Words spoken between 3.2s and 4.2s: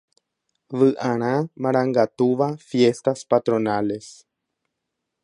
patronales.